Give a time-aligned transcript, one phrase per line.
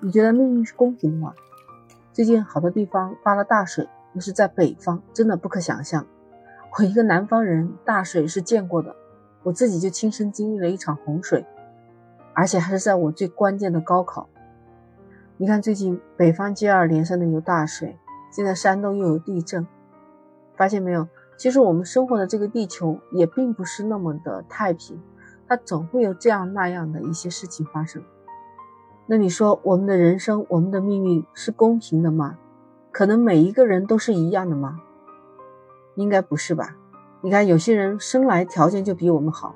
[0.00, 1.34] 你觉得命运是公平的吗？
[2.12, 6.06] 最近好多地方发了大水，又是在北方，真的不可想象。
[6.76, 8.94] 我一个南方人，大水是见过的，
[9.42, 11.44] 我自己就亲身经历了一场洪水，
[12.32, 14.28] 而且还是在我最关键的高考。
[15.36, 17.98] 你看，最近北方接二连三的有大水，
[18.30, 19.66] 现在山东又有地震，
[20.56, 21.08] 发现没有？
[21.36, 25.00] 其实我们生活的这个地球也并不是那么的太平，
[25.48, 28.02] 它总会有这样那样的一些事情发生。
[29.10, 32.36] 那你说我们的人生，我们的命运是公平的吗？
[32.92, 34.80] 可能每一个人都是一样的吗？
[35.94, 36.76] 应该不是吧？
[37.22, 39.54] 你看有些人生来条件就比我们好，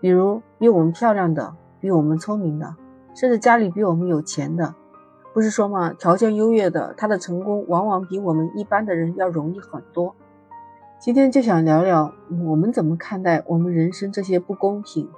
[0.00, 2.76] 比如比我们漂亮的，比我们聪明的，
[3.14, 4.74] 甚至家里比我们有钱的，
[5.34, 5.92] 不是说吗？
[5.92, 10.14] 条件优越的，他的成功往往比我们一般的人要容易很多。
[10.98, 12.10] 今天就想聊聊
[12.48, 15.10] 我们怎么看待我们人生这些不公平，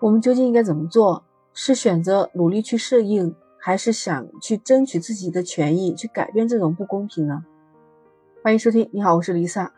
[0.00, 1.22] 我们究竟应该怎么做？
[1.60, 7.44] 是选择努力去适应，还是想去争取自己的权益，去改变这种不公平呢？
[8.44, 9.72] 欢迎收听，你好，我是丽萨。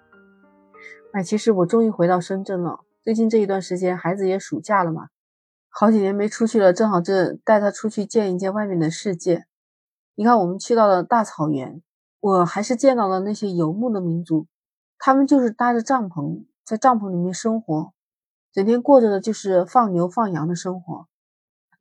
[1.14, 2.80] 哎，其实我终于回到深圳了。
[3.02, 5.08] 最近这一段时间，孩子也暑假了嘛，
[5.70, 9.46] 好几年没出去了，正好这带他出去见一见外面的世界。
[10.16, 11.82] 你看，我们去到了大草原，
[12.20, 14.46] 我还是见到了那些游牧的民族，
[14.98, 17.94] 他们就是搭着帐篷，在帐篷里面生活，
[18.52, 21.06] 整天过着的就是放牛放羊的生活。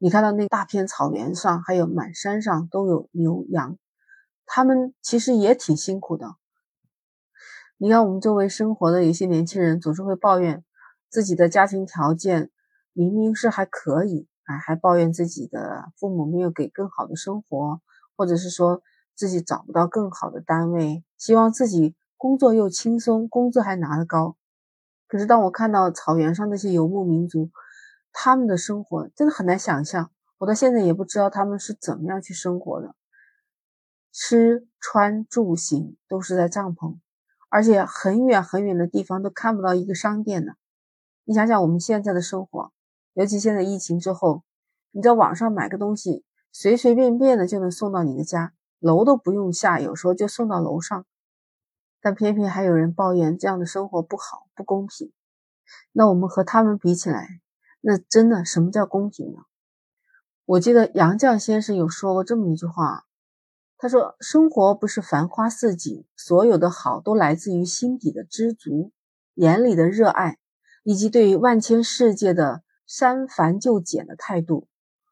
[0.01, 3.77] 你看到那大片草原上，还有满山上都有牛羊，
[4.45, 6.37] 他们其实也挺辛苦的。
[7.77, 10.63] 你看我们周围生活的有些年轻人，总是会抱怨
[11.09, 12.49] 自己的家庭条件
[12.93, 17.81] 明明是还可以，哎，还抱怨自己的父母没有给更好的生活，
[18.15, 18.81] 或者是说
[19.13, 24.37] 自己找不到更好的单位，希望自己工作又轻松，工资还拿得高。
[25.07, 27.49] 可是当我看到草原上那些游牧民族，
[28.11, 32.95] 他们的生活真的很难想象，我到现在也不知道他们是怎么样去生活的。
[34.11, 36.97] 吃穿住行都是在帐篷，
[37.49, 40.53] 而且很远很远的地方都看不到一个商店呢。
[41.23, 42.71] 你想想我们现在的生活，
[43.13, 44.43] 尤其现在疫情之后，
[44.91, 51.05] 你在网上买个东西，随随便便的就能送到你的家，楼都不用下，有时候就送到楼上。
[52.01, 55.11] 但偏偏还有人抱怨这样的生活不好、不公平。
[55.91, 57.41] 那我们和他们比起来，
[57.81, 59.39] 那真的什么叫公平呢？
[60.45, 63.05] 我记得杨绛先生有说过这么一句话，
[63.77, 68.91] 他说：“生活不是繁花似锦，所有的好都来自于心底的知足，
[69.35, 70.37] 眼里的热爱，
[70.83, 74.67] 以及对于万千世界的删繁就简的态度，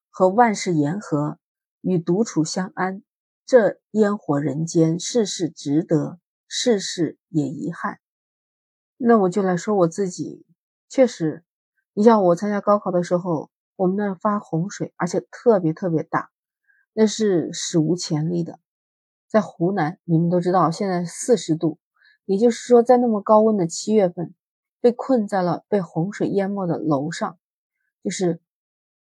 [0.10, 1.38] 和万事言和，
[1.82, 3.04] 与独处相安。
[3.46, 8.00] 这烟火人间，事事值得，事事也遗憾。”
[8.98, 10.46] 那我就来说我自己，
[10.90, 11.46] 确实。
[11.98, 16.30] 你像我参加高考的时候，我们那发洪水，而且特别特别大，
[16.94, 18.60] 那是史无前例的。
[19.28, 21.80] 在湖南，你们都知道现在四十度，
[22.26, 24.36] 也就是说，在那么高温的七月份，
[24.80, 27.40] 被困在了被洪水淹没的楼上，
[28.04, 28.40] 就是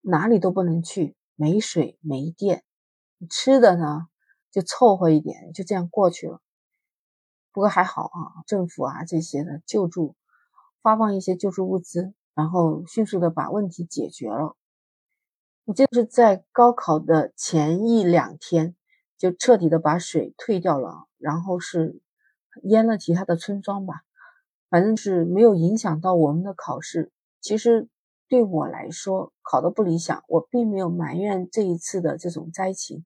[0.02, 2.64] 哪里都不能去，没水没电，
[3.28, 4.06] 吃的呢
[4.52, 6.42] 就凑合一点，就这样过去了。
[7.52, 10.16] 不过还好啊，政府啊这些的救助，
[10.84, 12.14] 发放一些救助物资。
[12.33, 14.55] 然后迅速的把问题解决了。
[15.66, 18.75] 我就是在高考的前一两天，
[19.17, 22.01] 就彻底的把水退掉了，然后是
[22.63, 24.01] 淹了其他的村庄吧，
[24.69, 27.11] 反正是没有影响到我们的考试。
[27.39, 27.88] 其实
[28.27, 33.05] 对我来说，考的不理想，我并没有埋怨这一次的这种灾情。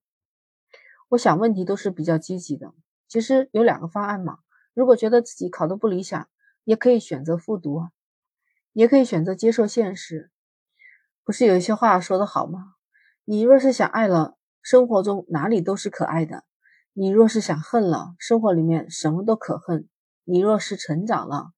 [1.10, 2.74] 我想问题都是比较积极的。
[3.08, 4.40] 其实有两个方案嘛，
[4.74, 6.28] 如果觉得自己考的不理想，
[6.64, 7.92] 也可以选择复读啊。
[8.78, 10.30] 也可以选择接受现实，
[11.24, 12.76] 不是有一些话说得好吗？
[13.26, 16.42] 你若是想爱了，生活中哪里都是可爱的；
[16.94, 19.88] 你若是想恨了，生活里面什么都可恨；
[20.26, 21.54] 你若是成长了，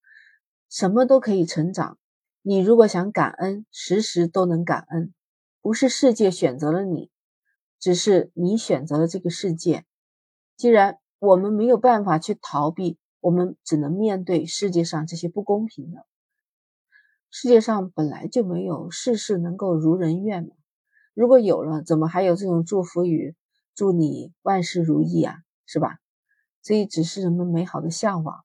[0.70, 1.98] 什么都可以成长；
[2.42, 5.14] 你如果想感恩，时时都能感恩。
[5.60, 7.12] 不是世界选择了你，
[7.82, 9.84] 只是你选择了这个世界。
[10.56, 16.06] 既然我们没有办法去逃避，我们只能面对世界上这些不公平的。
[17.32, 20.50] 世界上本来就没有事事能够如人愿嘛，
[21.14, 23.36] 如果有了，怎么还有这种祝福语，
[23.76, 26.00] 祝你万事如意啊，是吧？
[26.62, 28.44] 所以只是人们美好的向往。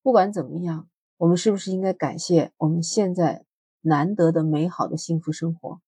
[0.00, 3.44] 不管怎么样，我们是不是应该感谢我们现在
[3.80, 5.80] 难得的美好的幸福生活？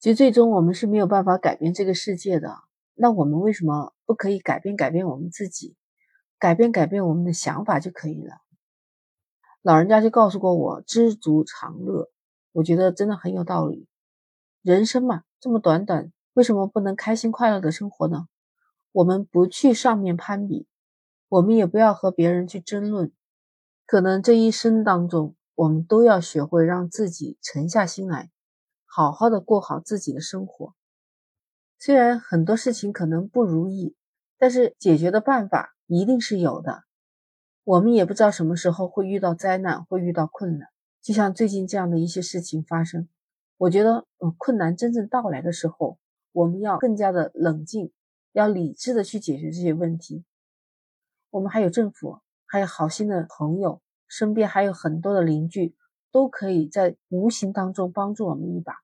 [0.00, 2.56] 其实最终我们是没有办法改变这个世界的，
[2.94, 5.76] 那我们为什么不可以改变改变我们自己，
[6.40, 8.41] 改变改变我们的想法就可以了？
[9.62, 12.10] 老人家就告诉过我，知足常乐。
[12.50, 13.86] 我觉得真的很有道理。
[14.60, 18.26] 人生嘛，这么短短为什么不能开心快乐的生活呢？
[18.90, 20.66] 我们不去上面攀比，
[21.28, 23.12] 我们也不要和别人去争论。
[23.86, 28.30] 可能这一生当中，我们都要学会让自己沉下心来，
[28.84, 30.74] 好好的过好自己的生活。
[31.78, 33.94] 虽然很多事情可能不如意，
[34.38, 36.82] 但是解决的办法一定是有的。
[37.64, 40.68] 我们也不知道什么时候会遇到灾难，会遇到困难。
[41.00, 43.08] 就像最近这样的一些事情发生，
[43.56, 45.98] 我觉得，呃，困难真正到来的时候，
[46.32, 47.92] 我们要更加的冷静，
[48.32, 50.24] 要理智的去解决这些问题。
[51.30, 55.76] 我们还有政府，还有好心的朋友，身边还有很多的邻居，
[56.10, 58.74] 都可以在无形当中帮助我们一把。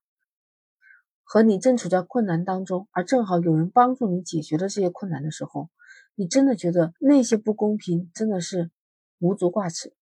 [1.23, 5.69] 和你正处在困难当中，而正好有人帮助你解决了这些困难的时候，
[6.19, 8.71] 你真的觉得那些不公平真的是
[9.19, 9.93] 无足挂齿。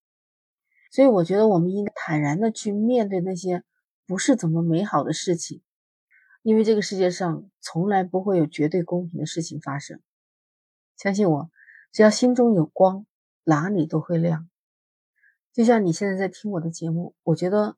[0.90, 3.64] 所以我觉得我们应该坦然的去面对那些
[4.08, 5.62] 不是怎么美好的事情，
[6.42, 10.02] 因为这个世界上从来不会有绝对公平的事情发生。
[10.98, 11.52] 相信我，
[11.92, 13.06] 只要心中有光，
[13.44, 14.50] 哪里都会亮。
[15.54, 17.76] 就像你现在在听我的节目，我觉得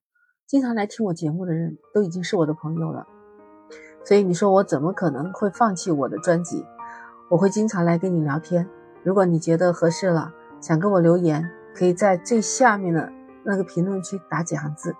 [0.48, 3.06] 经常来听我节目的人都已经是我的朋友了。
[4.06, 6.64] 所以你说我怎么可能会放弃我的专辑？
[7.30, 8.68] 我会经常来跟你聊天。
[9.04, 13.12] 如果你觉得合适了，想跟我留言，可以在最下面的
[13.44, 14.96] 那个评论区打几行字。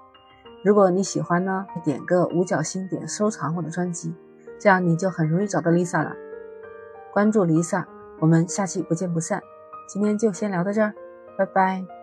[0.64, 4.14] 如果你喜欢呢，点个五角星，点收藏我的专辑，
[4.60, 6.14] 这样你就很容易找到 Lisa 了。
[7.12, 7.84] 关注 Lisa，
[8.20, 9.42] 我们下期不见不散。
[9.88, 10.94] 今天就先聊到这儿，
[11.38, 11.99] 拜拜。